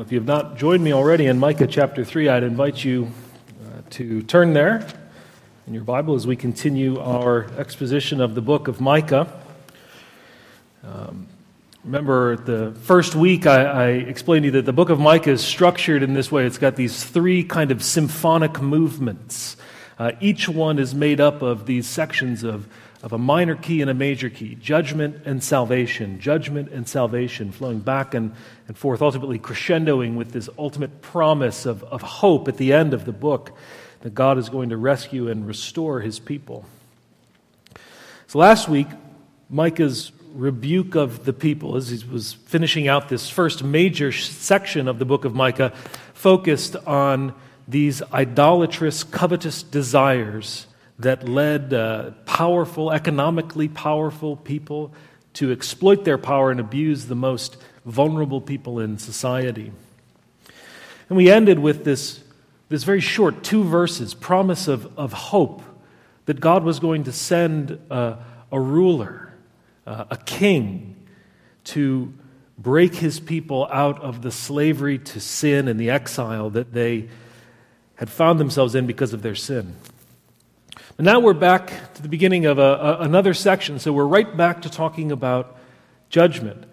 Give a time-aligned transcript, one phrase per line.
[0.00, 3.12] If you have not joined me already in Micah chapter 3, I'd invite you
[3.62, 4.88] uh, to turn there
[5.66, 9.30] in your Bible as we continue our exposition of the book of Micah.
[10.82, 11.26] Um,
[11.84, 15.44] remember, the first week I, I, explained to you that the book of Micah is
[15.44, 19.58] structured in this way it's got these three kind of symphonic movements.
[19.98, 22.66] Uh, each one is made up of these sections of
[23.02, 27.78] of a minor key and a major key judgment and salvation, judgment and salvation, flowing
[27.78, 28.34] back and,
[28.68, 33.06] and forth, ultimately crescendoing with this ultimate promise of, of hope at the end of
[33.06, 33.52] the book
[34.02, 36.66] that God is going to rescue and restore his people.
[38.26, 38.88] So last week,
[39.48, 44.98] Micah's rebuke of the people, as he was finishing out this first major section of
[44.98, 45.72] the book of Micah,
[46.14, 47.34] focused on
[47.66, 50.66] these idolatrous, covetous desires
[51.02, 54.92] that led uh, powerful, economically powerful people
[55.34, 59.72] to exploit their power and abuse the most vulnerable people in society.
[61.08, 62.22] And we ended with this,
[62.68, 65.62] this very short two verses promise of, of hope
[66.26, 68.16] that God was going to send a
[68.52, 69.32] ruler,
[69.86, 70.96] uh, a king,
[71.64, 72.12] to
[72.58, 77.08] break his people out of the slavery to sin and the exile that they
[77.94, 79.74] had found themselves in because of their sin.
[81.00, 84.36] And now we're back to the beginning of a, a, another section, so we're right
[84.36, 85.56] back to talking about
[86.10, 86.64] judgment.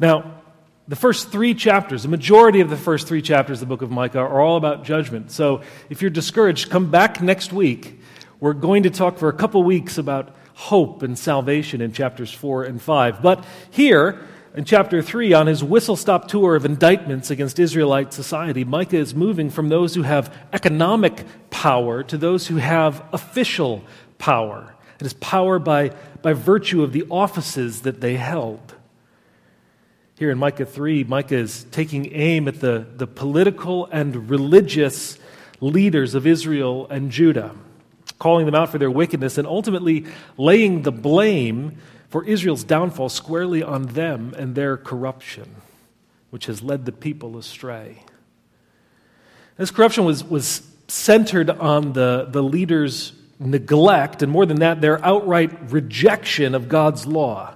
[0.00, 0.42] Now,
[0.88, 3.92] the first three chapters, the majority of the first three chapters of the book of
[3.92, 5.30] Micah are all about judgment.
[5.30, 8.00] So if you're discouraged, come back next week.
[8.40, 12.64] We're going to talk for a couple weeks about hope and salvation in chapters 4
[12.64, 13.22] and 5.
[13.22, 14.20] But here,
[14.54, 19.14] in chapter 3, on his whistle stop tour of indictments against Israelite society, Micah is
[19.14, 23.84] moving from those who have economic power to those who have official
[24.18, 24.74] power.
[24.98, 25.90] It is power by,
[26.20, 28.74] by virtue of the offices that they held.
[30.18, 35.16] Here in Micah 3, Micah is taking aim at the, the political and religious
[35.60, 37.54] leaders of Israel and Judah,
[38.18, 40.06] calling them out for their wickedness and ultimately
[40.36, 41.78] laying the blame
[42.10, 45.56] for Israel's downfall squarely on them and their corruption,
[46.30, 48.02] which has led the people astray.
[49.56, 55.02] This corruption was, was centered on the, the leaders' neglect, and more than that, their
[55.04, 57.54] outright rejection of God's law.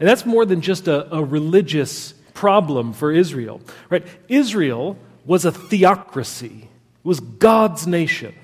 [0.00, 3.60] And that's more than just a, a religious problem for Israel.
[3.90, 4.06] Right?
[4.28, 8.34] Israel was a theocracy, it was God's nation.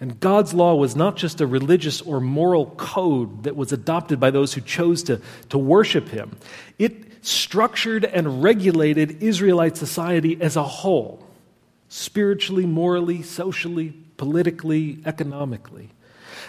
[0.00, 4.30] And God's law was not just a religious or moral code that was adopted by
[4.30, 6.36] those who chose to, to worship Him,
[6.78, 11.26] it structured and regulated Israelite society as a whole
[11.90, 15.90] spiritually, morally, socially, politically, economically.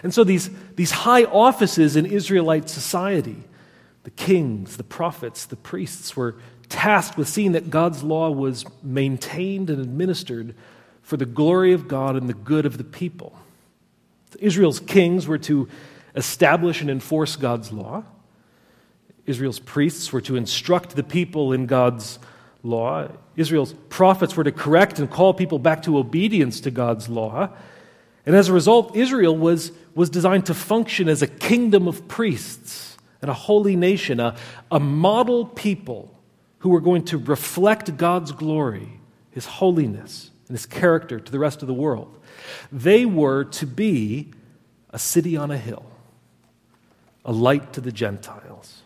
[0.03, 3.43] And so these, these high offices in Israelite society,
[4.03, 6.35] the kings, the prophets, the priests, were
[6.69, 10.55] tasked with seeing that God's law was maintained and administered
[11.11, 13.37] for the glory of God and the good of the people.
[14.39, 15.67] Israel's kings were to
[16.15, 18.05] establish and enforce God's law.
[19.25, 22.17] Israel's priests were to instruct the people in God's
[22.63, 23.09] law.
[23.35, 27.49] Israel's prophets were to correct and call people back to obedience to God's law.
[28.25, 32.95] And as a result, Israel was, was designed to function as a kingdom of priests
[33.21, 34.37] and a holy nation, a,
[34.71, 36.17] a model people
[36.59, 38.87] who were going to reflect God's glory,
[39.31, 42.13] His holiness, and His character to the rest of the world.
[42.73, 44.33] They were to be
[44.89, 45.85] a city on a hill,
[47.23, 48.81] a light to the Gentiles.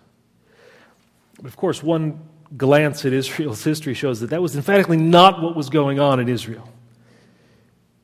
[1.38, 2.20] But of course, one
[2.56, 6.30] glance at Israel's history shows that that was emphatically not what was going on in
[6.30, 6.70] Israel.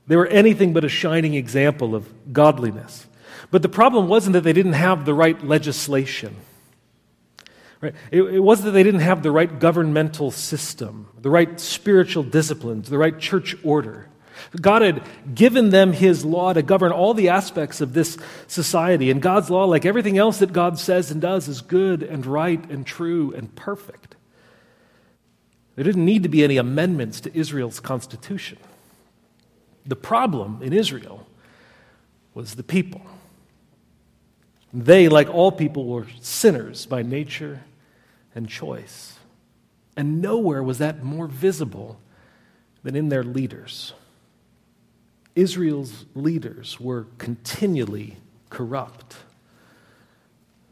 [0.08, 3.06] They were anything but a shining example of godliness.
[3.52, 6.36] But the problem wasn't that they didn't have the right legislation.
[7.82, 7.96] Right?
[8.12, 12.90] It, it wasn't that they didn't have the right governmental system, the right spiritual disciplines,
[12.90, 14.08] the right church order.
[14.60, 15.04] God had
[15.34, 19.12] given them His law to govern all the aspects of this society.
[19.12, 22.64] And God's law, like everything else that God says and does, is good and right
[22.70, 24.16] and true and perfect.
[25.76, 28.58] There didn't need to be any amendments to Israel's constitution.
[29.86, 31.26] The problem in Israel
[32.34, 33.02] was the people.
[34.74, 37.62] They, like all people, were sinners by nature
[38.36, 39.18] and choice.
[39.96, 42.00] And nowhere was that more visible
[42.84, 43.94] than in their leaders.
[45.36, 48.18] Israel's leaders were continually
[48.50, 49.18] corrupt.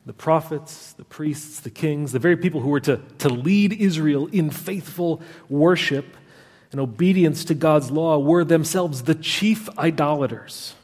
[0.05, 4.27] The prophets, the priests, the kings, the very people who were to, to lead Israel
[4.27, 6.17] in faithful worship
[6.71, 10.75] and obedience to God's law were themselves the chief idolaters,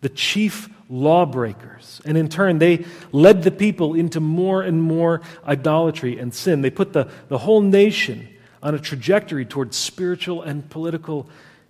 [0.00, 2.00] the chief lawbreakers.
[2.04, 6.62] And in turn, they led the people into more and more idolatry and sin.
[6.62, 8.28] They put the, the whole nation
[8.62, 11.28] on a trajectory towards spiritual and political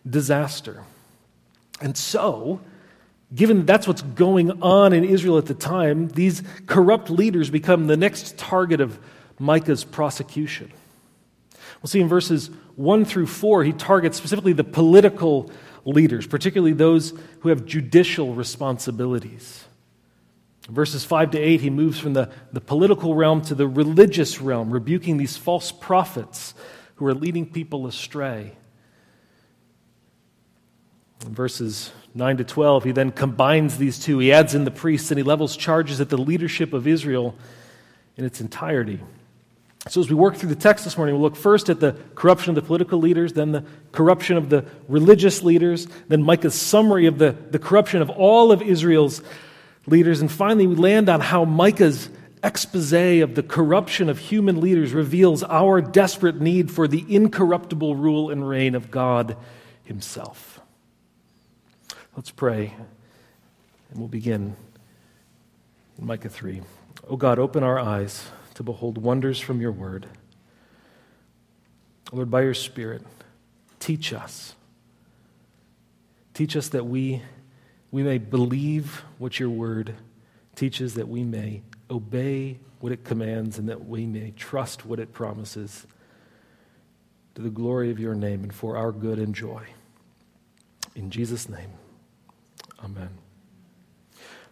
[0.09, 0.85] disaster.
[1.81, 2.61] And so,
[3.35, 7.97] given that's what's going on in Israel at the time, these corrupt leaders become the
[7.97, 8.99] next target of
[9.39, 10.73] Micah's prosecution.
[11.83, 15.51] We'll see in verses 1 through 4, he targets specifically the political
[15.85, 19.65] leaders, particularly those who have judicial responsibilities.
[20.69, 24.71] verses 5 to 8, he moves from the, the political realm to the religious realm,
[24.71, 26.55] rebuking these false prophets
[26.97, 28.53] who are leading people astray.
[31.27, 34.19] In verses 9 to 12, he then combines these two.
[34.19, 37.35] He adds in the priests and he levels charges at the leadership of Israel
[38.17, 39.01] in its entirety.
[39.89, 42.51] So, as we work through the text this morning, we'll look first at the corruption
[42.51, 47.19] of the political leaders, then the corruption of the religious leaders, then Micah's summary of
[47.19, 49.21] the, the corruption of all of Israel's
[49.87, 52.09] leaders, and finally, we land on how Micah's
[52.43, 58.31] expose of the corruption of human leaders reveals our desperate need for the incorruptible rule
[58.31, 59.37] and reign of God
[59.85, 60.61] Himself.
[62.17, 62.75] Let's pray,
[63.91, 64.57] and we'll begin
[65.99, 66.63] in Micah 3.
[67.09, 70.07] Oh God, open our eyes to behold wonders from your word.
[72.13, 73.03] Lord, by your Spirit,
[73.81, 74.55] teach us.
[76.33, 77.23] Teach us that we,
[77.91, 79.95] we may believe what your word
[80.55, 85.13] teaches, that we may obey what it commands, and that we may trust what it
[85.13, 85.87] promises
[87.35, 89.65] to the glory of your name and for our good and joy.
[90.95, 91.71] In Jesus' name,
[92.83, 93.11] amen.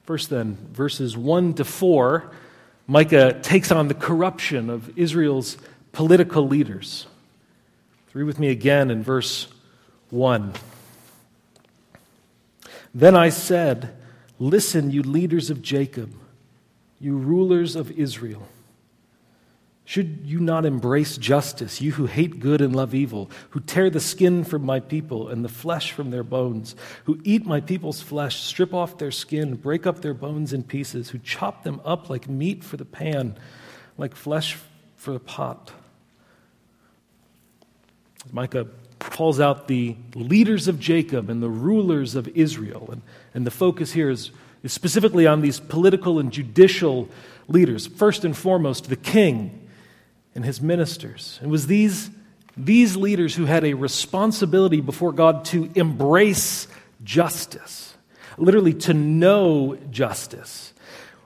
[0.03, 2.33] First, then, verses 1 to 4
[2.93, 5.57] Micah takes on the corruption of Israel's
[5.93, 7.07] political leaders.
[8.13, 9.49] Read with me again in verse
[10.11, 10.53] 1.
[12.95, 13.97] Then I said,
[14.39, 16.13] Listen, you leaders of Jacob,
[17.01, 18.47] you rulers of Israel.
[19.85, 24.01] Should you not embrace justice, you who hate good and love evil, who tear the
[24.01, 28.43] skin from my people and the flesh from their bones, who eat my people's flesh,
[28.43, 32.29] strip off their skin, break up their bones in pieces, who chop them up like
[32.29, 33.37] meat for the pan,
[33.99, 34.57] like flesh
[34.97, 35.73] for the pot?
[38.31, 38.69] Micah
[39.01, 43.03] calls out the leaders of Jacob and the rulers of Israel, and,
[43.35, 44.31] and the focus here is,
[44.63, 47.09] is specifically on these political and judicial
[47.49, 47.89] leaders.
[47.89, 49.59] First and foremost, the king
[50.35, 51.39] and his ministers.
[51.43, 52.11] It was these,
[52.57, 56.69] these leaders who had a responsibility before God to embrace
[57.05, 57.95] justice,
[58.39, 60.73] literally to know justice,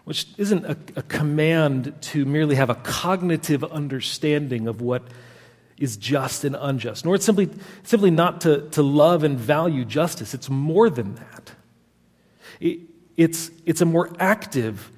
[0.05, 5.03] which isn't a, a command to merely have a cognitive understanding of what
[5.79, 7.50] is just and unjust, nor it's simply,
[7.82, 10.32] simply not to, to love and value justice.
[10.32, 11.52] It's more than that.
[12.61, 12.81] It,
[13.17, 14.91] it's, it's a more active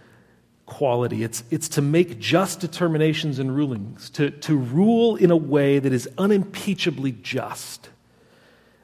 [0.68, 1.24] quality.
[1.24, 5.92] It's, it's to make just determinations and rulings, to, to rule in a way that
[5.92, 7.88] is unimpeachably just,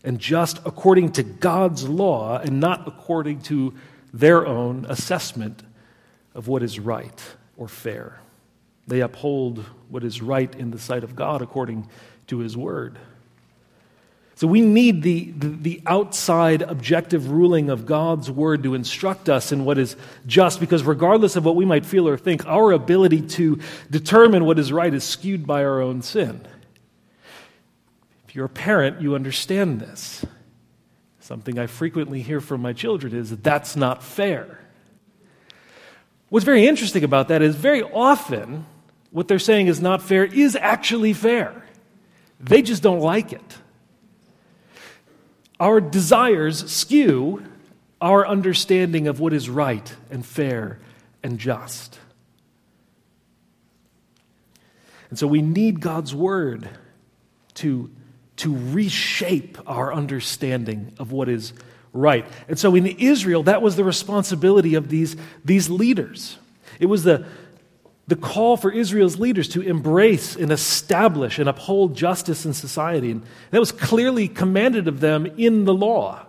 [0.03, 3.75] and just according to God's law and not according to
[4.13, 5.63] their own assessment
[6.35, 7.23] of what is right
[7.57, 8.19] or fair.
[8.87, 9.59] They uphold
[9.89, 11.89] what is right in the sight of God according
[12.29, 12.99] to His word.
[14.37, 19.53] So we need the, the, the, outside objective ruling of God's word to instruct us
[19.53, 19.97] in what is
[20.27, 23.61] just, because regardless of what we might feel or think, our ability to
[23.91, 26.45] determine what is right is skewed by our own sin.
[28.27, 30.27] If you're a parent, you understand this.
[31.21, 34.59] Something I frequently hear from my children is that that's not fair.
[36.29, 38.67] What's very interesting about that is very often
[39.13, 41.65] what they're saying is not fair is actually fair.
[42.41, 43.59] They just don't like it.
[45.61, 47.45] Our desires skew
[48.01, 50.81] our understanding of what is right and fair
[51.23, 51.99] and just.
[55.11, 56.69] And so we need God's word
[57.55, 57.91] to,
[58.39, 61.53] to reshape our understanding of what is
[61.93, 62.27] right.
[62.49, 66.37] And so in Israel, that was the responsibility of these, these leaders.
[66.81, 67.27] It was the,
[68.07, 73.11] the call for Israel's leaders to embrace and establish and uphold justice in society.
[73.11, 76.27] And that was clearly commanded of them in the law.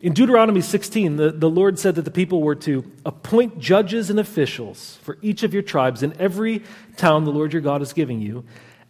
[0.00, 4.20] In Deuteronomy 16, the, the Lord said that the people were to appoint judges and
[4.20, 6.62] officials for each of your tribes in every
[6.96, 8.44] town the Lord your God is giving you,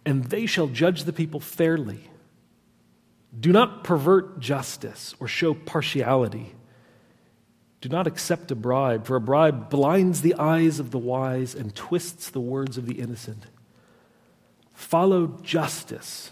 [0.05, 2.09] and they shall judge the people fairly.
[3.39, 6.53] Do not pervert justice or show partiality
[7.81, 11.73] do not accept a bribe, for a bribe blinds the eyes of the wise and
[11.73, 13.45] twists the words of the innocent.
[14.73, 16.31] Follow justice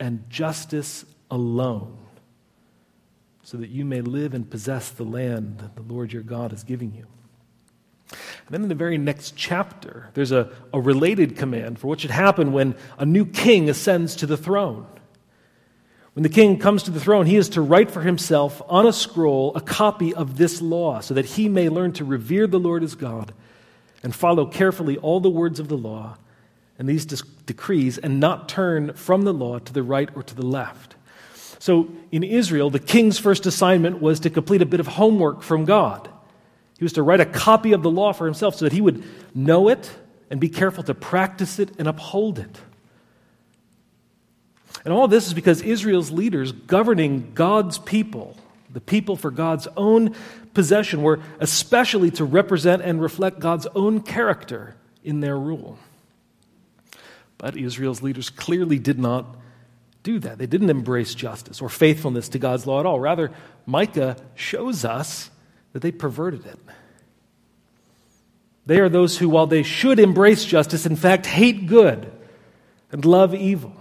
[0.00, 1.98] and justice alone,
[3.42, 6.62] so that you may live and possess the land that the Lord your God is
[6.62, 7.06] giving you.
[8.10, 12.10] And then in the very next chapter, there's a, a related command for what should
[12.10, 14.86] happen when a new king ascends to the throne.
[16.16, 18.92] When the king comes to the throne, he is to write for himself on a
[18.94, 22.82] scroll a copy of this law so that he may learn to revere the Lord
[22.82, 23.34] as God
[24.02, 26.16] and follow carefully all the words of the law
[26.78, 30.46] and these decrees and not turn from the law to the right or to the
[30.46, 30.96] left.
[31.58, 35.66] So in Israel, the king's first assignment was to complete a bit of homework from
[35.66, 36.08] God.
[36.78, 39.04] He was to write a copy of the law for himself so that he would
[39.34, 39.90] know it
[40.30, 42.58] and be careful to practice it and uphold it.
[44.86, 48.36] And all this is because Israel's leaders governing God's people,
[48.70, 50.14] the people for God's own
[50.54, 55.76] possession, were especially to represent and reflect God's own character in their rule.
[57.36, 59.26] But Israel's leaders clearly did not
[60.04, 60.38] do that.
[60.38, 63.00] They didn't embrace justice or faithfulness to God's law at all.
[63.00, 63.32] Rather,
[63.66, 65.30] Micah shows us
[65.72, 66.60] that they perverted it.
[68.66, 72.12] They are those who, while they should embrace justice, in fact hate good
[72.92, 73.72] and love evil.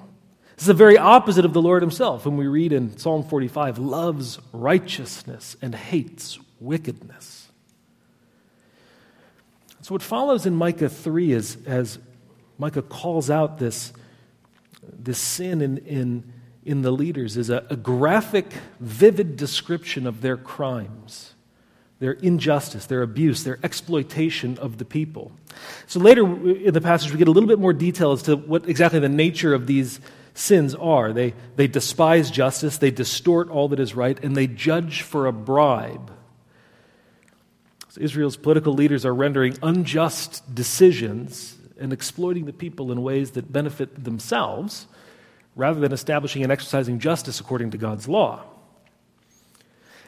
[0.56, 3.78] This is the very opposite of the Lord himself, whom we read in Psalm 45
[3.78, 7.50] loves righteousness and hates wickedness.
[9.82, 12.00] So, what follows in Micah 3 is as
[12.58, 13.92] Micah calls out this,
[14.82, 16.34] this sin in, in,
[16.64, 21.36] in the leaders, is a, a graphic, vivid description of their crimes
[22.00, 25.32] their injustice, their abuse, their exploitation of the people.
[25.88, 28.68] So later in the passage, we get a little bit more detail as to what
[28.68, 30.02] exactly the nature of these
[30.36, 31.12] sins are.
[31.14, 35.34] They, they despise justice, they distort all that is right, and they judge for a
[35.34, 36.12] bribe.
[37.90, 43.52] So Israel's political leaders are rendering unjust decisions and exploiting the people in ways that
[43.52, 44.88] benefit themselves
[45.56, 48.44] rather than establishing and exercising justice according to God's law.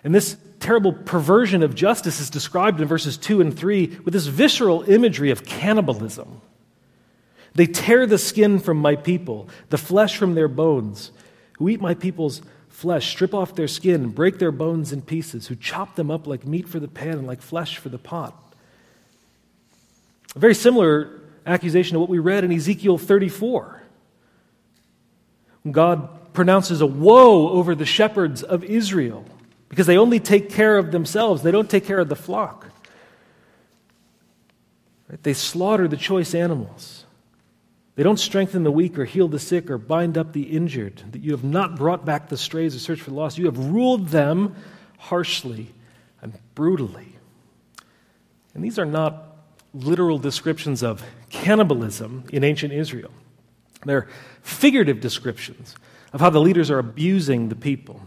[0.04, 4.28] And this terrible perversion of justice is described in verses 2 and 3 with this
[4.28, 6.42] visceral imagery of cannibalism.
[7.58, 11.12] They tear the skin from my people, the flesh from their bones,
[11.58, 15.56] who eat my people's flesh, strip off their skin, break their bones in pieces, who
[15.56, 18.36] chop them up like meat for the pan and like flesh for the pot.
[20.36, 23.82] A very similar accusation to what we read in Ezekiel 34.
[25.64, 29.26] When God pronounces a woe over the shepherds of Israel
[29.68, 32.68] because they only take care of themselves, they don't take care of the flock.
[35.10, 35.24] Right?
[35.24, 37.06] They slaughter the choice animals.
[37.98, 41.02] They don't strengthen the weak or heal the sick or bind up the injured.
[41.14, 43.40] That you have not brought back the strays or searched for the lost.
[43.40, 44.56] You have ruled them
[45.00, 45.74] harshly
[46.22, 47.18] and brutally.
[48.54, 49.38] And these are not
[49.74, 53.12] literal descriptions of cannibalism in ancient Israel.
[53.84, 54.08] They're
[54.44, 55.76] figurative descriptions
[56.14, 58.04] of how the leaders are abusing the people.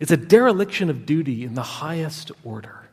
[0.00, 2.85] It's a dereliction of duty in the highest order.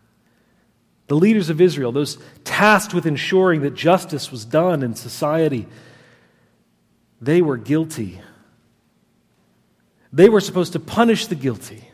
[1.07, 5.67] The leaders of Israel, those tasked with ensuring that justice was done in society,
[7.21, 8.21] they were guilty.
[10.11, 11.89] They were supposed to punish the guilty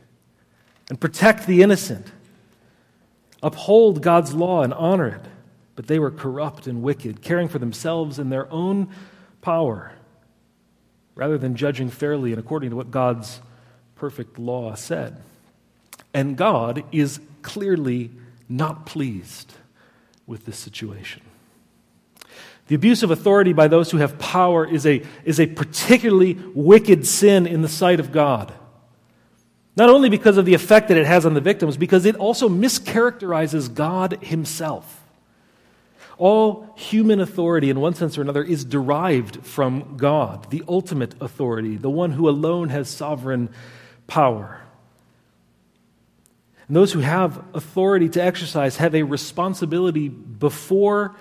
[0.90, 2.08] and protect the innocent,
[3.42, 5.22] uphold God's law and honor it.
[5.76, 8.90] But they were corrupt and wicked, caring for themselves and their own
[9.42, 9.94] power,
[11.16, 13.40] rather than judging fairly and according to what God's
[13.96, 15.22] perfect law said.
[16.14, 18.12] And God is clearly
[18.50, 19.54] not pleased
[20.28, 21.22] with this situation.
[22.68, 27.06] The abuse of authority by those who have power is a, is a particularly wicked
[27.08, 28.54] sin in the sight of God.
[29.76, 32.50] Not only because of the effect that it has on the victims, because it also
[32.50, 35.04] mischaracterizes God Himself.
[36.20, 41.78] All human authority, in one sense or another, is derived from God, the ultimate authority,
[41.78, 43.50] the one who alone has sovereign
[44.06, 44.62] power.
[46.70, 51.16] And those who have authority to exercise have a responsibility before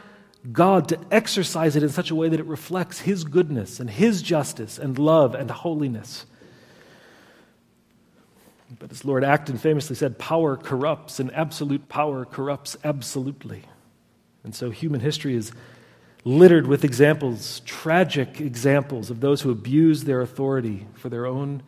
[0.53, 4.21] God to exercise it in such a way that it reflects His goodness and His
[4.21, 6.27] justice and love and holiness.
[8.79, 13.63] But as Lord Acton famously said, power corrupts, and absolute power corrupts absolutely.
[14.45, 15.53] And so human history is
[16.25, 21.63] littered with examples, tragic examples, of those who abuse their authority for their own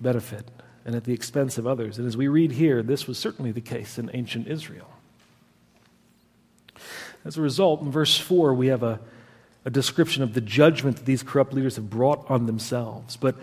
[0.00, 0.48] benefit
[0.88, 1.98] and at the expense of others.
[1.98, 4.88] And as we read here, this was certainly the case in ancient Israel.
[7.26, 8.98] As a result, in verse 4, we have a,
[9.66, 13.18] a description of the judgment that these corrupt leaders have brought on themselves.
[13.18, 13.36] But,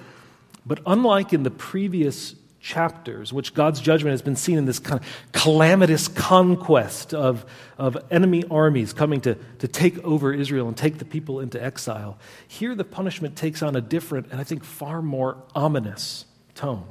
[0.65, 4.99] but unlike in the previous chapters, which God's judgment has been seen in this kind
[4.99, 7.45] of calamitous conquest of,
[7.77, 12.17] of enemy armies coming to, to take over Israel and take the people into exile,
[12.47, 16.25] here the punishment takes on a different and I think far more ominous
[16.55, 16.87] tone.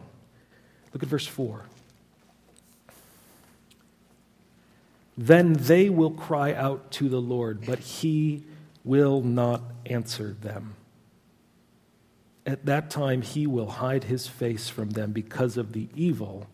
[0.95, 1.67] Look at verse 4.
[5.19, 8.45] Then they will cry out to the Lord, but he
[8.85, 10.75] will not answer them.
[12.47, 16.47] At that time, he will hide his face from them because of the evil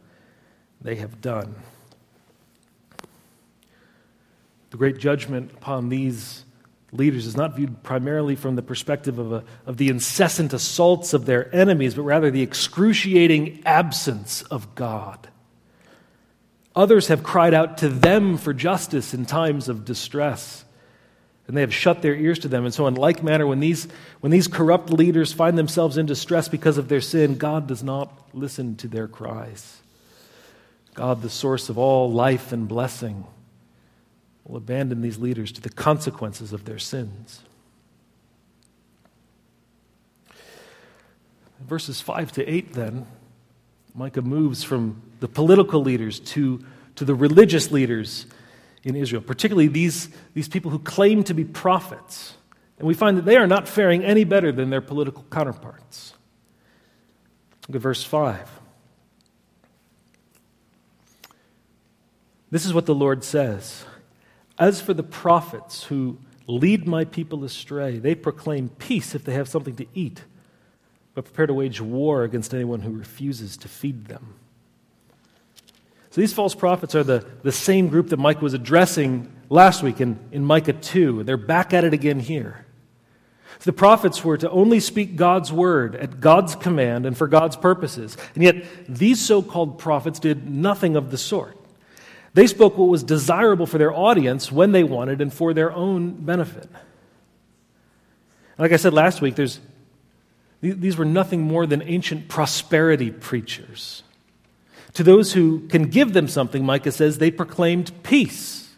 [0.80, 1.56] they have done.
[4.70, 6.44] The great judgment upon these
[6.92, 11.26] leaders is not viewed primarily from the perspective of, a, of the incessant assaults of
[11.26, 15.28] their enemies, but rather the excruciating absence of God.
[16.75, 20.64] Others have cried out to them for justice in times of distress,
[21.47, 22.64] and they have shut their ears to them.
[22.64, 23.88] And so, in like manner, when these,
[24.20, 28.28] when these corrupt leaders find themselves in distress because of their sin, God does not
[28.32, 29.80] listen to their cries.
[30.94, 33.26] God, the source of all life and blessing,
[34.44, 37.42] will abandon these leaders to the consequences of their sins.
[41.61, 43.06] Verses 5 to 8, then,
[43.94, 46.64] Micah moves from the political leaders to,
[46.97, 48.26] to the religious leaders
[48.82, 52.35] in Israel, particularly these, these people who claim to be prophets.
[52.78, 56.14] And we find that they are not faring any better than their political counterparts.
[57.68, 58.61] Look at verse 5.
[62.50, 63.85] This is what the Lord says
[64.61, 69.49] As for the prophets who lead my people astray, they proclaim peace if they have
[69.49, 70.23] something to eat,
[71.14, 74.35] but prepare to wage war against anyone who refuses to feed them.
[76.11, 79.99] So these false prophets are the, the same group that Mike was addressing last week
[80.00, 81.23] in, in Micah 2.
[81.23, 82.67] They're back at it again here.
[83.61, 87.57] So the prophets were to only speak God's word at God's command and for God's
[87.57, 88.17] purposes.
[88.35, 91.57] And yet, these so called prophets did nothing of the sort.
[92.35, 96.13] They spoke what was desirable for their audience when they wanted and for their own
[96.13, 96.69] benefit.
[98.57, 99.59] Like I said last week, there's,
[100.61, 104.03] these were nothing more than ancient prosperity preachers.
[104.95, 108.69] To those who can give them something, Micah says, they proclaimed peace.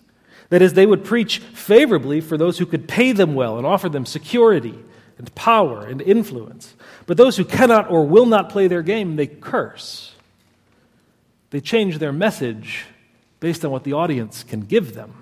[0.51, 3.89] That is, they would preach favorably for those who could pay them well and offer
[3.89, 4.79] them security
[5.19, 6.75] and power and influence.
[7.07, 10.15] But those who cannot or will not play their game, they curse.
[11.51, 12.87] They change their message
[13.43, 15.21] based on what the audience can give them.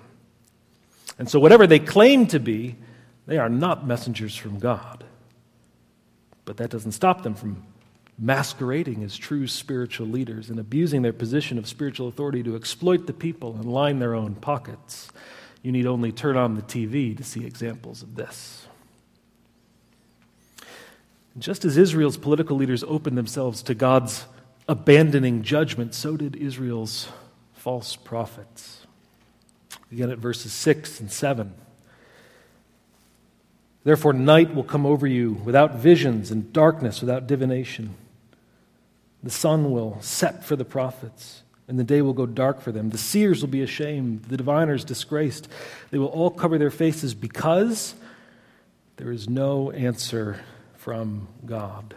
[1.17, 2.75] And so, whatever they claim to be,
[3.25, 5.03] they are not messengers from God.
[6.45, 7.65] But that doesn't stop them from
[8.19, 13.13] masquerading as true spiritual leaders and abusing their position of spiritual authority to exploit the
[13.13, 15.09] people and line their own pockets.
[15.63, 18.67] You need only turn on the TV to see examples of this.
[21.39, 24.25] Just as Israel's political leaders opened themselves to God's
[24.67, 27.07] abandoning judgment, so did Israel's
[27.61, 28.87] false prophets.
[29.91, 31.53] Again at verses 6 and 7.
[33.83, 37.93] Therefore, night will come over you without visions, and darkness without divination.
[39.21, 42.89] The sun will set for the prophets, and the day will go dark for them.
[42.89, 45.47] The seers will be ashamed, the diviners disgraced.
[45.91, 47.93] They will all cover their faces because
[48.97, 50.43] there is no answer
[50.77, 51.93] from God.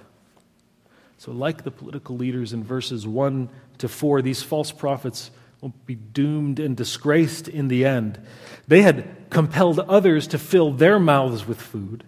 [1.17, 3.49] So, like the political leaders in verses 1
[3.79, 5.31] to 4, these false prophets
[5.65, 8.21] will be doomed and disgraced in the end.
[8.69, 12.05] They had compelled others to fill their mouths with food,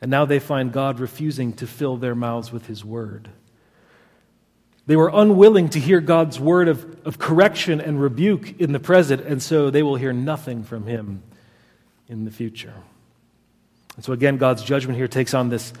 [0.00, 3.28] and now they find God refusing to fill their mouths with His word.
[4.86, 9.20] They were unwilling to hear God's word of, of correction and rebuke in the present,
[9.20, 11.22] and so they will hear nothing from Him
[12.08, 12.72] in the future.
[13.96, 15.74] And so, again, God's judgment here takes on this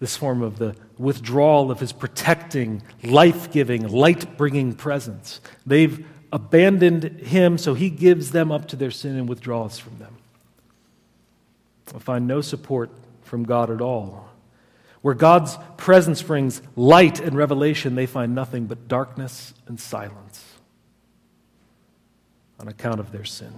[0.00, 5.40] this form of the withdrawal of his protecting, life giving, light bringing presence.
[5.66, 10.16] They've abandoned him, so he gives them up to their sin and withdraws from them.
[11.94, 12.90] I find no support
[13.22, 14.28] from God at all.
[15.00, 20.44] Where God's presence brings light and revelation, they find nothing but darkness and silence
[22.58, 23.52] on account of their sin.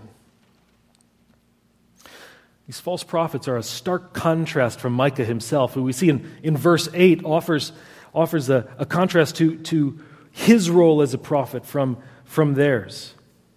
[2.70, 6.56] These false prophets are a stark contrast from Micah himself, who we see in, in
[6.56, 7.72] verse 8 offers,
[8.14, 9.98] offers a, a contrast to, to
[10.30, 13.14] his role as a prophet from, from theirs.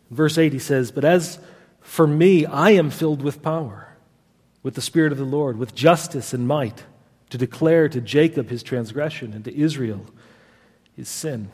[0.09, 1.37] Verse 8, he says, But as
[1.79, 3.95] for me, I am filled with power,
[4.63, 6.83] with the Spirit of the Lord, with justice and might,
[7.29, 10.07] to declare to Jacob his transgression and to Israel
[10.95, 11.51] his sin.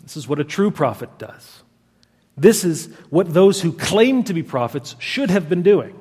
[0.00, 1.64] This is what a true prophet does.
[2.36, 5.97] This is what those who claim to be prophets should have been doing.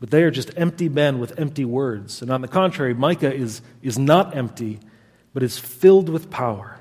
[0.00, 2.22] But they are just empty men with empty words.
[2.22, 4.80] And on the contrary, Micah is, is not empty,
[5.34, 6.78] but is filled with power,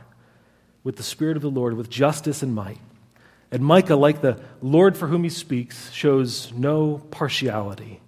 [0.83, 2.79] with the Spirit of the Lord, with justice and might.
[3.51, 7.99] And Micah, like the Lord for whom he speaks, shows no partiality.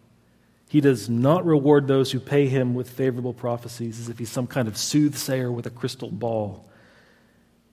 [0.69, 4.47] He does not reward those who pay him with favorable prophecies as if he's some
[4.47, 6.69] kind of soothsayer with a crystal ball.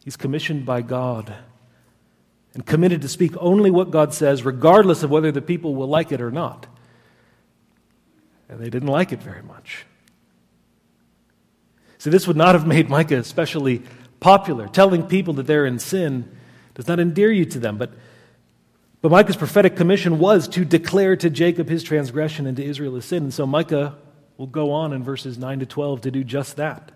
[0.05, 1.33] He's commissioned by God
[2.55, 6.11] and committed to speak only what God says, regardless of whether the people will like
[6.11, 6.67] it or not.
[8.49, 9.85] And they didn't like it very much.
[11.99, 13.83] See, this would not have made Micah especially
[14.21, 14.69] popular.
[14.69, 16.31] Telling people that they're in sin
[16.75, 17.77] does not endear you to them.
[17.77, 17.93] But,
[19.03, 23.05] but Micah's prophetic commission was to declare to Jacob his transgression and to Israel his
[23.05, 23.25] sin.
[23.25, 23.97] And so Micah
[24.37, 26.93] will go on in verses 9 to 12 to do just that.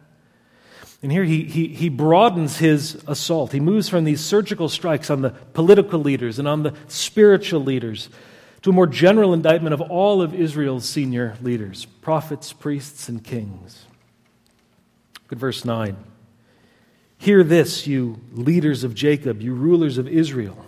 [1.03, 3.51] And here he, he, he broadens his assault.
[3.51, 8.09] He moves from these surgical strikes on the political leaders and on the spiritual leaders
[8.63, 13.85] to a more general indictment of all of Israel's senior leaders prophets, priests, and kings.
[15.25, 15.97] Look at verse 9.
[17.19, 20.67] Hear this, you leaders of Jacob, you rulers of Israel,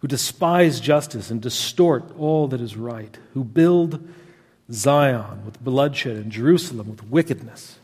[0.00, 4.06] who despise justice and distort all that is right, who build
[4.70, 7.78] Zion with bloodshed and Jerusalem with wickedness.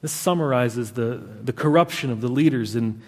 [0.00, 3.00] This summarizes the, the corruption of the leaders in,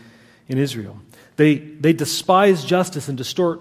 [0.47, 1.01] in Israel.
[1.37, 3.61] They, they despise justice and distort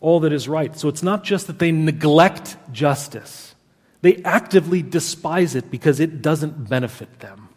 [0.00, 0.76] all that is right.
[0.76, 3.54] So it's not just that they neglect justice,
[4.00, 7.48] they actively despise it because it doesn't benefit them.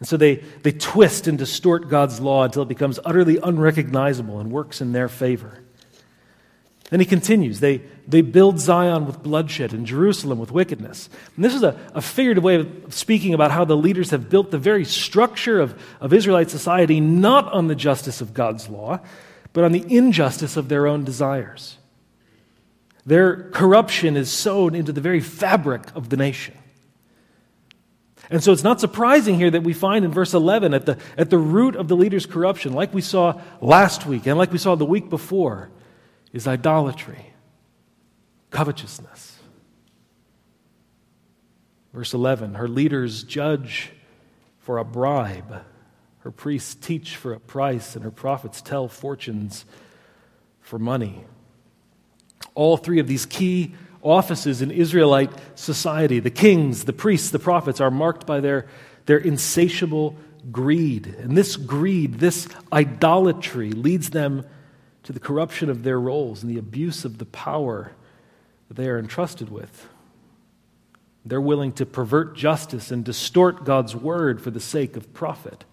[0.00, 4.50] And so they, they twist and distort God's law until it becomes utterly unrecognizable and
[4.50, 5.62] works in their favor.
[6.90, 11.08] Then he continues they, they build Zion with bloodshed and Jerusalem with wickedness.
[11.36, 14.50] And this is a, a figurative way of speaking about how the leaders have built
[14.50, 19.00] the very structure of, of Israelite society not on the justice of God's law,
[19.52, 21.78] but on the injustice of their own desires.
[23.06, 26.56] Their corruption is sown into the very fabric of the nation.
[28.30, 31.30] And so it's not surprising here that we find in verse 11 at the, at
[31.30, 34.74] the root of the leader's corruption, like we saw last week and like we saw
[34.74, 35.70] the week before,
[36.32, 37.32] is idolatry,
[38.50, 39.38] covetousness.
[41.92, 43.92] Verse 11 Her leaders judge
[44.58, 45.64] for a bribe,
[46.20, 49.64] her priests teach for a price, and her prophets tell fortunes
[50.60, 51.24] for money.
[52.54, 57.80] All three of these key offices in Israelite society, the kings, the priests, the prophets,
[57.80, 58.66] are marked by their,
[59.06, 60.16] their insatiable
[60.50, 61.06] greed.
[61.06, 64.46] And this greed, this idolatry, leads them
[65.10, 67.90] to the corruption of their roles and the abuse of the power
[68.68, 69.88] that they are entrusted with.
[71.24, 75.64] They're willing to pervert justice and distort God's word for the sake of profit.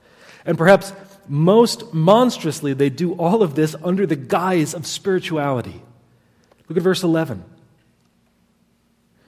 [0.44, 0.92] And perhaps
[1.28, 5.84] most monstrously, they do all of this under the guise of spirituality.
[6.68, 7.46] Look at verse 11.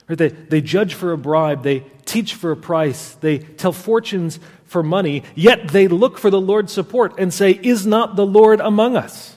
[0.08, 4.82] They, they judge for a bribe, they teach for a price, they tell fortunes for
[4.82, 8.98] money, yet they look for the Lord's support and say, Is not the Lord among
[8.98, 9.36] us?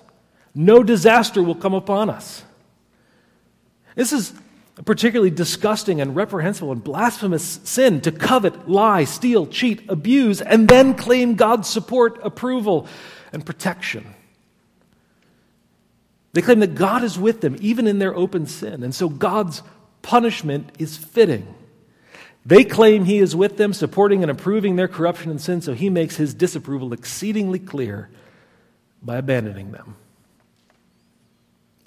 [0.54, 2.44] No disaster will come upon us.
[3.94, 4.32] This is
[4.78, 10.68] a particularly disgusting and reprehensible and blasphemous sin to covet, lie, steal, cheat, abuse, and
[10.68, 12.86] then claim God's support, approval,
[13.32, 14.14] and protection.
[16.32, 19.62] They claim that God is with them even in their open sin, and so God's
[20.00, 21.54] punishment is fitting.
[22.44, 25.90] They claim he is with them, supporting and approving their corruption and sin, so he
[25.90, 28.08] makes his disapproval exceedingly clear
[29.02, 29.96] by abandoning them.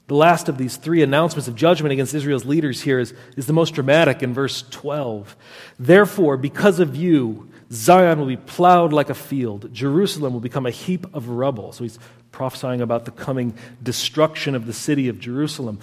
[0.08, 3.54] The last of these three announcements of judgment against Israel's leaders here is, is the
[3.54, 5.36] most dramatic in verse 12.
[5.80, 10.72] Therefore, because of you, Zion will be plowed like a field, Jerusalem will become a
[10.72, 11.72] heap of rubble.
[11.72, 11.98] So he's
[12.32, 15.80] prophesying about the coming destruction of the city of Jerusalem.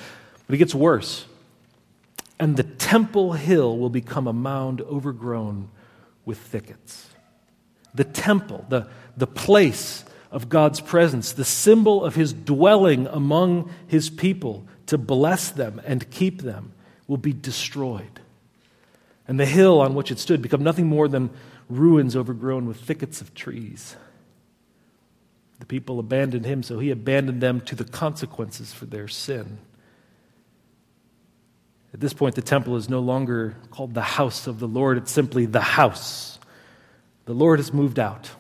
[0.47, 1.27] But it gets worse
[2.43, 5.69] and the temple hill will become a mound overgrown
[6.25, 7.09] with thickets.
[7.95, 14.11] The temple, the, the place of God's presence, the symbol of his dwelling among his
[14.11, 16.73] people to bless them and keep them,
[17.07, 18.21] will be destroyed.
[19.29, 21.31] And the hill on which it stood become nothing more than
[21.69, 23.95] ruins overgrown with thickets of trees.
[25.61, 29.59] The people abandoned him, so he abandoned them to the consequences for their sin.
[31.95, 35.13] At this point, the temple is no longer called the house of the Lord, it's
[35.13, 36.39] simply the house.
[37.27, 38.31] The Lord has moved out,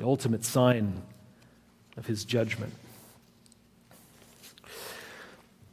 [0.00, 1.02] the ultimate sign
[1.98, 2.72] of his judgment.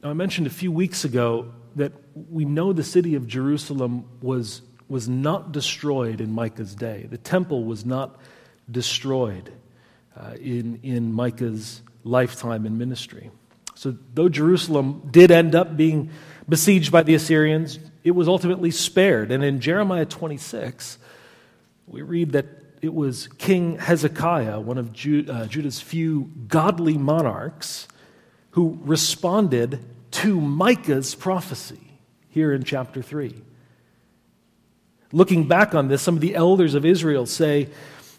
[0.03, 1.93] Now, I mentioned a few weeks ago that
[2.29, 7.07] we know the city of Jerusalem was, was not destroyed in Micah's day.
[7.09, 8.19] The temple was not
[8.69, 9.53] destroyed
[10.17, 13.31] uh, in, in Micah's lifetime in ministry.
[13.75, 16.09] So, though Jerusalem did end up being
[16.49, 19.31] besieged by the Assyrians, it was ultimately spared.
[19.31, 20.97] And in Jeremiah 26,
[21.87, 27.87] we read that it was King Hezekiah, one of uh, Judah's few godly monarchs,
[28.51, 33.33] who responded to Micah's prophecy here in chapter 3.
[35.11, 37.69] Looking back on this, some of the elders of Israel say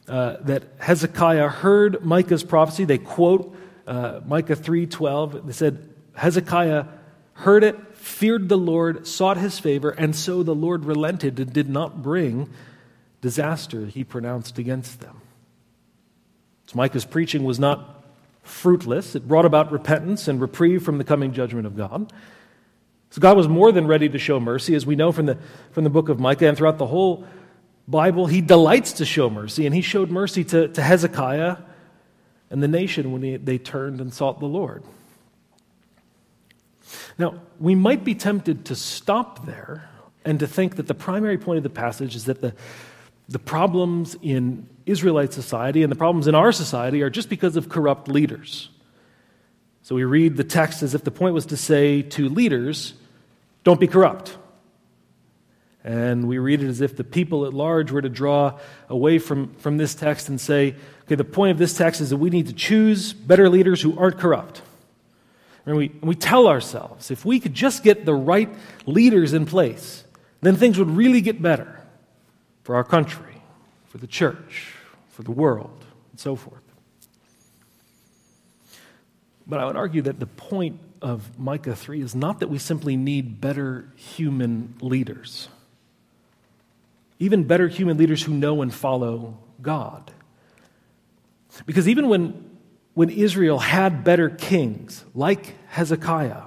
[0.08, 2.84] uh, that Hezekiah heard Micah's prophecy.
[2.84, 3.54] They quote
[3.86, 5.46] uh, Micah 3:12.
[5.46, 6.86] They said Hezekiah
[7.34, 11.68] heard it, feared the Lord, sought his favor, and so the Lord relented and did
[11.68, 12.48] not bring
[13.20, 15.20] disaster he pronounced against them.
[16.66, 18.04] So Micah's preaching was not
[18.42, 19.14] fruitless.
[19.14, 22.12] It brought about repentance and reprieve from the coming judgment of God.
[23.10, 25.38] So God was more than ready to show mercy, as we know from the,
[25.70, 27.24] from the book of Micah and throughout the whole
[27.86, 28.26] Bible.
[28.26, 31.56] He delights to show mercy, and he showed mercy to, to Hezekiah
[32.50, 34.82] and the nation when he, they turned and sought the Lord.
[37.18, 39.88] Now, we might be tempted to stop there
[40.24, 42.54] and to think that the primary point of the passage is that the,
[43.28, 47.68] the problems in Israelite society and the problems in our society are just because of
[47.68, 48.70] corrupt leaders.
[49.82, 52.94] So we read the text as if the point was to say to leaders,
[53.64, 54.36] don't be corrupt.
[55.84, 59.54] And we read it as if the people at large were to draw away from,
[59.54, 62.48] from this text and say, okay, the point of this text is that we need
[62.48, 64.62] to choose better leaders who aren't corrupt.
[65.64, 68.48] And we, we tell ourselves, if we could just get the right
[68.86, 70.04] leaders in place,
[70.40, 71.77] then things would really get better
[72.68, 73.40] for our country,
[73.86, 74.74] for the church,
[75.08, 76.60] for the world, and so forth.
[79.46, 82.94] But I would argue that the point of Micah 3 is not that we simply
[82.94, 85.48] need better human leaders,
[87.18, 90.12] even better human leaders who know and follow God.
[91.64, 92.50] Because even when,
[92.92, 96.42] when Israel had better kings, like Hezekiah,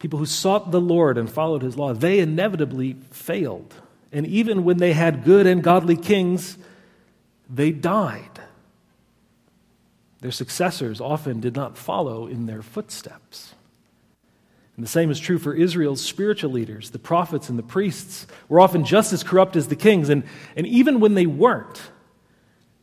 [0.00, 3.76] people who sought the Lord and followed his law, they inevitably failed.
[4.12, 6.58] And even when they had good and godly kings,
[7.48, 8.40] they died.
[10.20, 13.54] Their successors often did not follow in their footsteps.
[14.76, 16.90] And the same is true for Israel's spiritual leaders.
[16.90, 20.08] The prophets and the priests were often just as corrupt as the kings.
[20.08, 20.24] And,
[20.56, 21.90] and even when they weren't,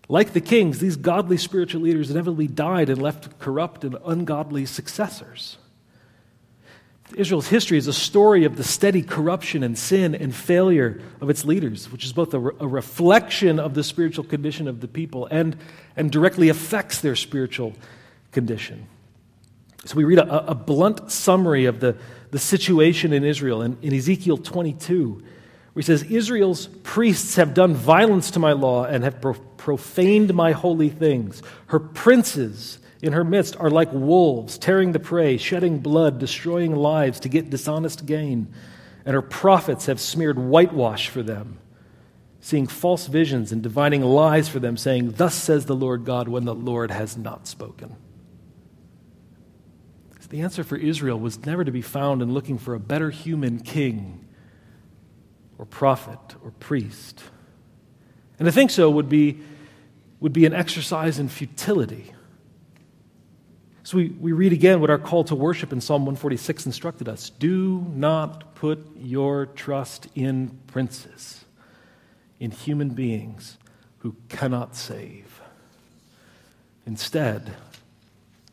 [0.08, 5.58] like the kings, these godly spiritual leaders inevitably died and left corrupt and ungodly successors.
[7.14, 11.46] Israel's history is a story of the steady corruption and sin and failure of its
[11.46, 15.28] leaders, which is both a, re- a, reflection of the spiritual condition of the people
[15.28, 15.56] and,
[15.96, 17.74] and directly affects their spiritual
[18.32, 18.88] condition.
[19.86, 21.96] So we read a, a blunt summary of the,
[22.32, 25.24] the situation in Israel in, in Ezekiel 22, where
[25.76, 30.54] he says, Israel's priests have done violence to my law and have pro- profaned my
[30.54, 31.44] holy things.
[31.68, 37.20] Her princes in her midst are like wolves, tearing the prey, shedding blood, destroying lives
[37.22, 38.54] to get dishonest gain.
[39.06, 41.60] And her prophets have smeared whitewash for them,
[42.40, 46.46] seeing false visions and divining lies for them, saying, Thus says the Lord God, when
[46.46, 47.96] the Lord has not spoken.
[50.22, 53.12] So the answer for Israel was never to be found in looking for a better
[53.12, 54.26] human king
[55.60, 57.24] or prophet or priest.
[58.40, 59.40] And to think so would be,
[60.20, 62.15] would be an exercise in futility.
[63.86, 67.30] So we, we read again what our call to worship in Psalm 146 instructed us
[67.30, 71.46] do not put your trust in princes,
[72.40, 73.60] in human beings
[74.00, 75.40] who cannot save.
[76.88, 77.54] Instead,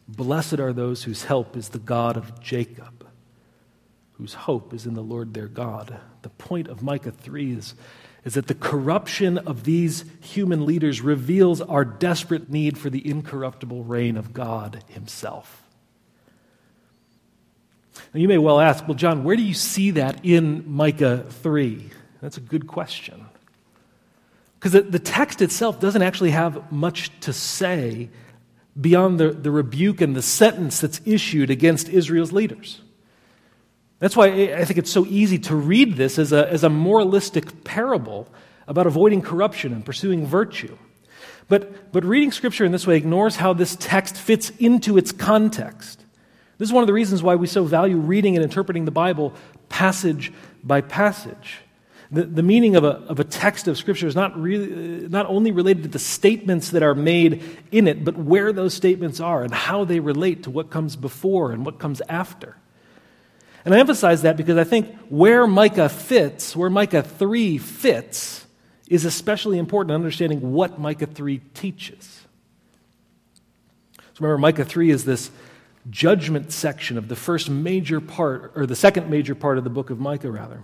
[0.06, 3.06] blessed are those whose help is the God of Jacob,
[4.18, 5.98] whose hope is in the Lord their God.
[6.20, 7.74] The point of Micah 3 is
[8.24, 13.82] is that the corruption of these human leaders reveals our desperate need for the incorruptible
[13.82, 15.62] reign of God Himself.
[18.14, 21.90] Now, you may well ask, well, John, where do you see that in Micah 3?
[22.20, 23.26] That's a good question.
[24.58, 28.10] Because the, text itself doesn't actually have much to say
[28.80, 32.80] beyond the, the rebuke and the sentence that's issued against Israel's leaders.
[34.02, 37.62] That's why I think it's so easy to read this as a, as a moralistic
[37.62, 38.26] parable
[38.66, 40.76] about avoiding corruption and pursuing virtue.
[41.46, 46.04] But, but reading Scripture in this way ignores how this text fits into its context.
[46.58, 49.34] This is one of the reasons why we so value reading and interpreting the Bible
[49.68, 50.32] passage
[50.64, 51.60] by passage.
[52.10, 55.52] The, the meaning of a, of a text of Scripture is not, really, not only
[55.52, 59.54] related to the statements that are made in it, but where those statements are and
[59.54, 62.56] how they relate to what comes before and what comes after.
[63.64, 68.46] And I emphasize that because I think where Micah fits, where Micah 3 fits,
[68.88, 72.22] is especially important in understanding what Micah 3 teaches.
[73.96, 75.30] So remember, Micah 3 is this
[75.90, 79.90] judgment section of the first major part, or the second major part of the book
[79.90, 80.60] of Micah, rather.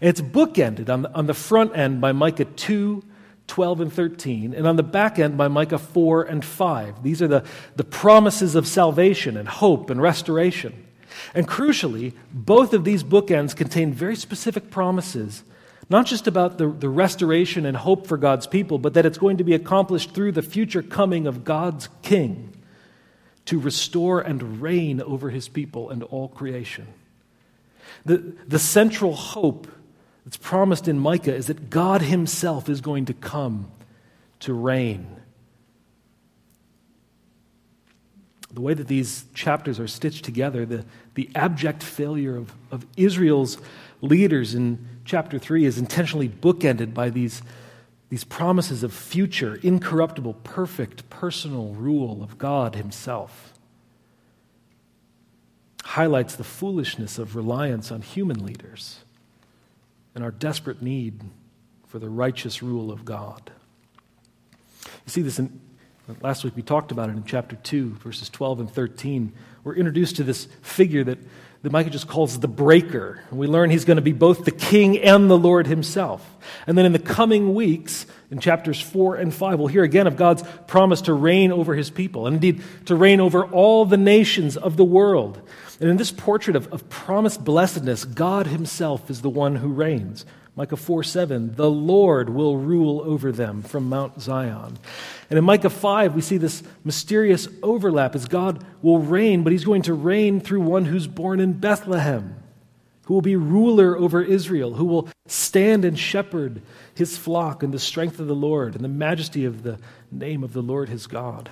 [0.00, 3.02] And it's bookended on the, on the front end by Micah 2,
[3.48, 7.02] 12, and 13, and on the back end by Micah 4 and 5.
[7.02, 7.44] These are the,
[7.76, 10.85] the promises of salvation and hope and restoration.
[11.34, 15.42] And crucially, both of these bookends contain very specific promises
[15.88, 19.36] Not just about the, the restoration and hope for God's people, but that it's going
[19.36, 22.52] to be accomplished through the future coming of God's King
[23.44, 26.88] to restore and reign over his people and all creation.
[28.04, 29.68] The, the central hope
[30.24, 33.70] that's promised in Micah is that God himself is going to come
[34.40, 35.06] to reign.
[38.52, 40.84] The way that these chapters are stitched together, the,
[41.16, 43.58] the abject failure of, of Israel's
[44.02, 47.42] leaders in chapter 3 is intentionally bookended by these,
[48.10, 53.54] these promises of future, incorruptible, perfect, personal rule of God Himself.
[55.82, 58.98] Highlights the foolishness of reliance on human leaders
[60.14, 61.22] and our desperate need
[61.86, 63.50] for the righteous rule of God.
[64.84, 65.60] You see this in,
[66.20, 69.32] last week we talked about it in chapter 2, verses 12 and 13.
[69.66, 71.18] We're introduced to this figure that
[71.62, 73.20] that Micah just calls the breaker.
[73.28, 76.24] And we learn he's going to be both the king and the Lord himself.
[76.68, 80.16] And then in the coming weeks, in chapters 4 and 5, we'll hear again of
[80.16, 84.56] God's promise to reign over his people, and indeed to reign over all the nations
[84.56, 85.40] of the world.
[85.80, 90.24] And in this portrait of, of promised blessedness, God himself is the one who reigns.
[90.56, 94.78] Micah 4 7, the Lord will rule over them from Mount Zion.
[95.28, 99.66] And in Micah 5, we see this mysterious overlap as God will reign, but he's
[99.66, 102.36] going to reign through one who's born in Bethlehem,
[103.04, 106.62] who will be ruler over Israel, who will stand and shepherd
[106.94, 109.78] his flock in the strength of the Lord and the majesty of the
[110.10, 111.50] name of the Lord his God.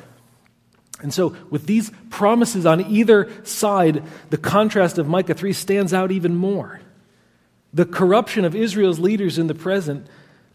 [1.03, 6.11] And so, with these promises on either side, the contrast of Micah 3 stands out
[6.11, 6.81] even more.
[7.75, 10.07] The corruption of Israel's leaders in the present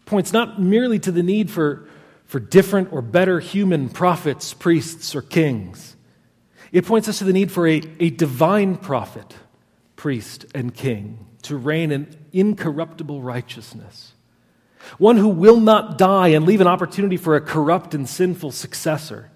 [0.06, 1.86] points not merely to the need for
[2.30, 5.96] for different or better human prophets, priests, or kings.
[6.70, 9.34] It points us to the need for a, a divine prophet,
[9.96, 14.12] priest, and king to reign in incorruptible righteousness.
[14.96, 19.28] One who will not die and leave an opportunity for a corrupt and sinful successor.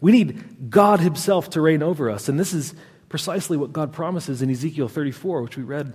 [0.00, 2.28] We need God Himself to reign over us.
[2.28, 2.72] And this is
[3.08, 5.94] precisely what God promises in Ezekiel 34, which we read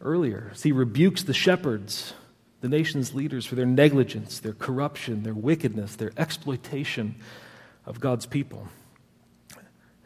[0.00, 0.50] earlier.
[0.52, 2.14] As He rebukes the shepherds
[2.60, 7.14] the nation's leaders for their negligence, their corruption, their wickedness, their exploitation
[7.86, 8.68] of God's people.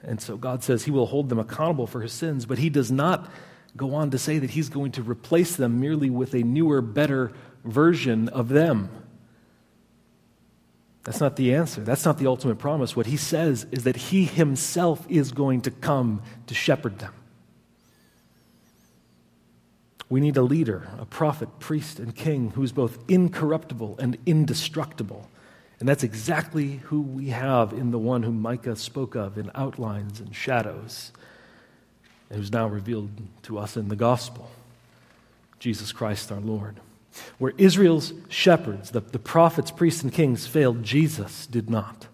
[0.02, 2.92] And so God says he will hold them accountable for his sins, but he does
[2.92, 3.30] not
[3.76, 7.32] go on to say that he's going to replace them merely with a newer, better
[7.64, 8.90] version of them.
[11.02, 11.82] That's not the answer.
[11.82, 12.94] That's not the ultimate promise.
[12.94, 17.12] What he says is that he himself is going to come to shepherd them.
[20.14, 25.28] We need a leader, a prophet, priest, and king who is both incorruptible and indestructible.
[25.80, 30.20] And that's exactly who we have in the one whom Micah spoke of in outlines
[30.20, 31.10] and shadows,
[32.30, 33.10] and who's now revealed
[33.42, 34.52] to us in the gospel
[35.58, 36.78] Jesus Christ our Lord.
[37.38, 42.06] Where Israel's shepherds, the, the prophets, priests, and kings failed, Jesus did not.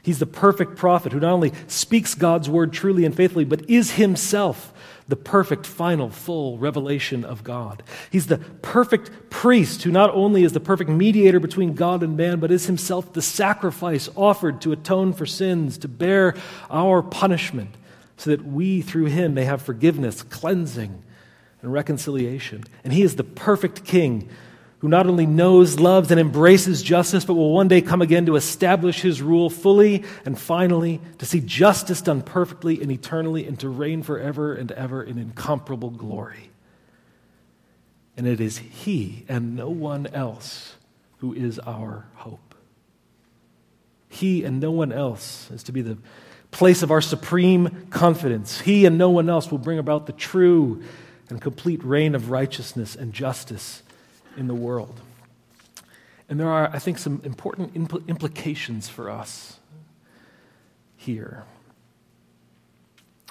[0.00, 3.90] He's the perfect prophet who not only speaks God's word truly and faithfully, but is
[3.90, 4.72] himself
[5.10, 7.82] the perfect, final, full revelation of God.
[8.10, 12.38] He's the perfect priest who not only is the perfect mediator between God and man,
[12.38, 16.34] but is himself the sacrifice offered to atone for sins, to bear
[16.70, 17.74] our punishment,
[18.16, 21.02] so that we, through him, may have forgiveness, cleansing,
[21.60, 22.62] and reconciliation.
[22.84, 24.28] And he is the perfect king
[24.80, 28.36] who not only knows, loves, and embraces justice, but will one day come again to
[28.36, 33.68] establish his rule fully and finally, to see justice done perfectly and eternally, and to
[33.68, 36.50] reign forever and ever in incomparable glory.
[38.16, 40.74] And it is he and no one else
[41.18, 42.54] who is our hope.
[44.08, 45.98] He and no one else is to be the
[46.50, 48.60] place of our supreme confidence.
[48.62, 50.82] He and no one else will bring about the true
[51.28, 53.82] and complete reign of righteousness and justice
[54.36, 55.00] in the world.
[56.28, 59.58] And there are, I think, some important impl- implications for us
[60.96, 61.44] here.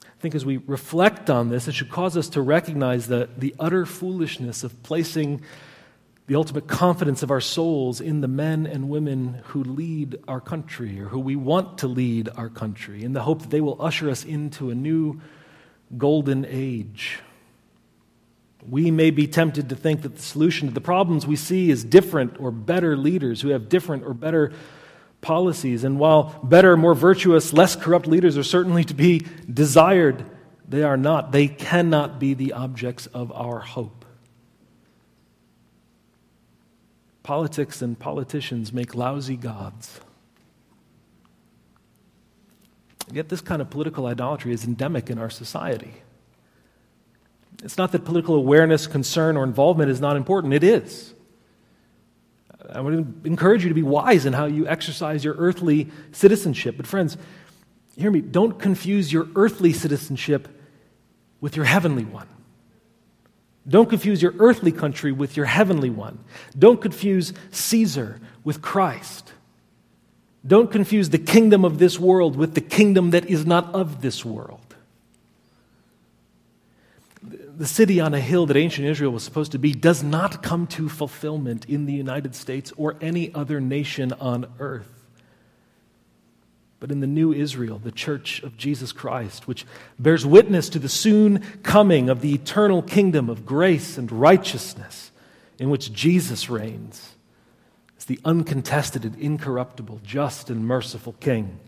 [0.04, 3.56] I think as we reflect on this, it should cause us to recognize the, the
[3.58, 5.42] utter foolishness of placing
[6.28, 11.00] the ultimate confidence of our souls in the men and women who lead our country
[11.00, 14.10] or who we want to lead our country in the hope that they will usher
[14.10, 15.20] us into a new
[15.98, 17.20] golden age
[18.68, 21.84] we may be tempted to think that the solution to the problems we see is
[21.84, 24.52] different or better leaders who have different or better
[25.22, 25.84] policies.
[25.84, 30.26] And while better, more virtuous, less corrupt leaders are certainly to be desired,
[30.68, 31.32] they are not.
[31.32, 34.06] They cannot be the objects of our hope.
[37.24, 40.00] Politics and politicians make lousy gods.
[43.12, 45.94] Yet, this kind of political idolatry is endemic in our society.
[47.64, 50.54] It's not that political awareness, concern, or involvement is not important.
[50.54, 51.14] It is.
[52.72, 56.78] I would encourage you to be wise in how you exercise your earthly citizenship.
[56.78, 57.18] But, friends,
[57.98, 60.48] hear me, don't confuse your earthly citizenship
[61.42, 62.28] with your heavenly one.
[63.68, 66.20] Don't confuse your earthly country with your heavenly one.
[66.58, 69.34] Don't confuse Caesar with Christ.
[70.46, 74.24] Don't confuse the kingdom of this world with the kingdom that is not of this
[74.24, 74.69] world.
[77.60, 80.66] The city on a hill that ancient Israel was supposed to be does not come
[80.68, 85.00] to fulfillment in the United States or any other nation on earth
[86.80, 89.66] but in the new Israel, the church of Jesus Christ, which
[89.98, 95.12] bears witness to the soon coming of the eternal kingdom of grace and righteousness
[95.58, 97.16] in which Jesus reigns
[97.98, 101.60] as the uncontested and incorruptible, just and merciful King.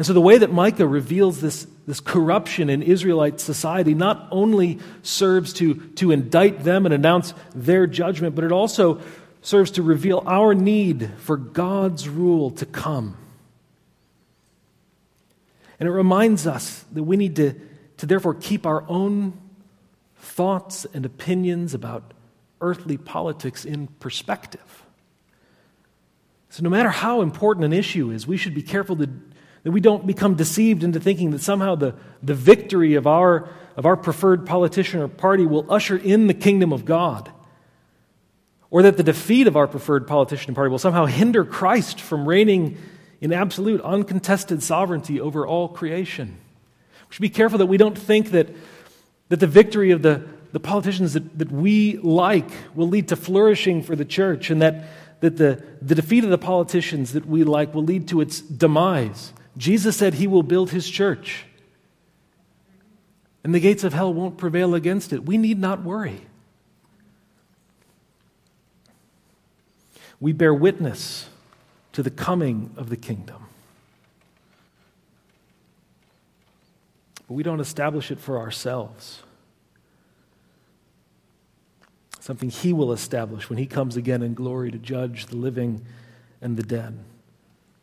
[0.00, 4.78] And so, the way that Micah reveals this, this corruption in Israelite society not only
[5.02, 9.02] serves to, to indict them and announce their judgment, but it also
[9.42, 13.14] serves to reveal our need for God's rule to come.
[15.78, 17.52] And it reminds us that we need to,
[17.98, 19.38] to therefore keep our own
[20.16, 22.14] thoughts and opinions about
[22.62, 24.82] earthly politics in perspective.
[26.48, 29.10] So, no matter how important an issue is, we should be careful to,
[29.62, 33.86] that we don't become deceived into thinking that somehow the, the victory of our, of
[33.86, 37.30] our preferred politician or party will usher in the kingdom of God
[38.70, 42.28] or that the defeat of our preferred politician or party will somehow hinder Christ from
[42.28, 42.78] reigning
[43.20, 46.38] in absolute, uncontested sovereignty over all creation.
[47.08, 48.48] We should be careful that we don't think that,
[49.28, 53.82] that the victory of the, the politicians that, that we like will lead to flourishing
[53.82, 54.84] for the church, and that,
[55.20, 59.32] that the, the defeat of the politicians that we like will lead to its demise.
[59.56, 61.44] Jesus said he will build his church,
[63.42, 65.24] and the gates of hell won't prevail against it.
[65.24, 66.22] We need not worry.
[70.20, 71.28] we bear witness
[71.92, 73.46] to the coming of the kingdom.
[77.26, 79.22] But we don't establish it for ourselves.
[82.20, 85.86] Something He will establish when He comes again in glory to judge the living
[86.42, 86.98] and the dead.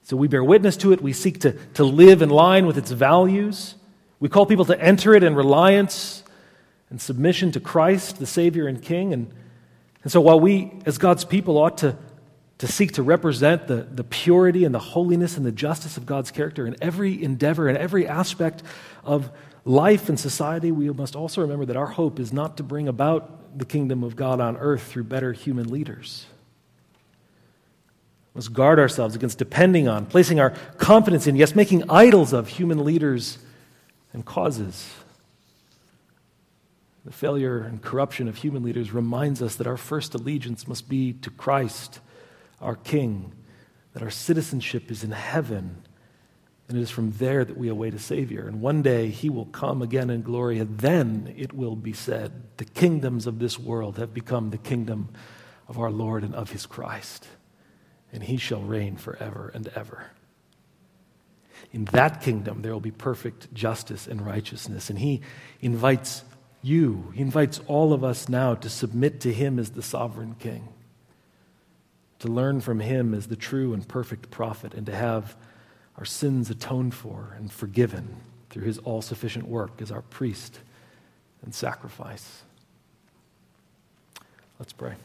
[0.07, 1.01] So we bear witness to it.
[1.01, 3.75] We seek to, to live in line with its values.
[4.21, 6.23] We call people to enter it in reliance
[6.89, 9.11] and submission to Christ, the Savior and King.
[9.11, 9.29] And,
[10.03, 11.97] and so while we, as God's people, ought to
[12.59, 16.31] to seek to represent the, the purity and the holiness and the justice of God's
[16.31, 18.63] character in every endeavor and every aspect
[19.03, 19.29] of
[19.63, 23.59] life and society, we must also remember that our hope is not to bring about
[23.59, 26.25] the kingdom of God on earth through better human leaders.
[28.38, 32.85] Must guard ourselves against depending on, placing our confidence in, yes, making idols of human
[32.85, 33.39] leaders
[34.13, 34.88] and causes.
[37.03, 41.13] The failure and corruption of human leaders reminds us that our first allegiance must be
[41.13, 41.99] to Christ
[42.61, 43.33] our King,
[43.93, 45.81] that our citizenship is in heaven,
[46.69, 48.47] and it is from there that we await a Savior.
[48.47, 52.43] And one day he will come again in glory, and then it will be said,
[52.57, 55.09] The kingdoms of this world have become the kingdom
[55.67, 57.27] of our Lord and of his Christ,
[58.11, 60.11] and he shall reign forever and ever.
[61.71, 64.89] In that kingdom, there will be perfect justice and righteousness.
[64.89, 65.21] And he
[65.61, 66.23] invites
[66.61, 70.69] you, he invites all of us now to submit to him as the sovereign king
[72.19, 75.35] to learn from him as the true and perfect prophet, and to have
[75.97, 78.17] our sins atoned for and forgiven
[78.49, 80.59] through his all sufficient work as our priest
[81.43, 82.43] and sacrifice.
[84.59, 84.95] Let's pray.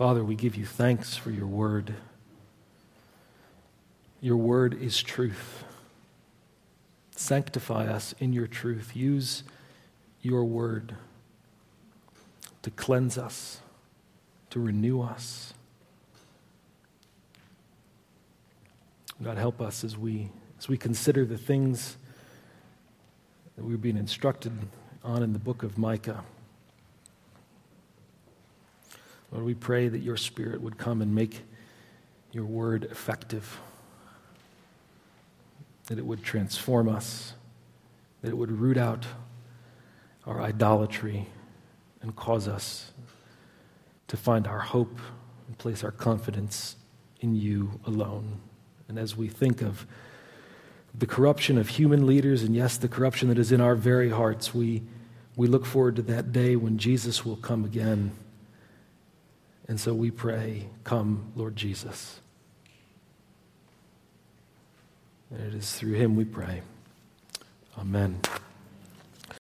[0.00, 1.92] Father, we give you thanks for your word.
[4.22, 5.62] Your word is truth.
[7.14, 8.96] Sanctify us in your truth.
[8.96, 9.42] Use
[10.22, 10.94] your word
[12.62, 13.60] to cleanse us,
[14.48, 15.52] to renew us.
[19.22, 21.98] God, help us as we, as we consider the things
[23.54, 24.52] that we've been instructed
[25.04, 26.24] on in the book of Micah.
[29.32, 31.42] Lord, we pray that your Spirit would come and make
[32.32, 33.58] your word effective,
[35.86, 37.34] that it would transform us,
[38.22, 39.06] that it would root out
[40.26, 41.26] our idolatry
[42.02, 42.92] and cause us
[44.08, 44.98] to find our hope
[45.46, 46.76] and place our confidence
[47.20, 48.40] in you alone.
[48.88, 49.86] And as we think of
[50.96, 54.52] the corruption of human leaders, and yes, the corruption that is in our very hearts,
[54.52, 54.82] we,
[55.36, 58.12] we look forward to that day when Jesus will come again.
[59.70, 62.20] And so we pray, Come, Lord Jesus.
[65.30, 66.62] And it is through him we pray.
[67.78, 68.20] Amen.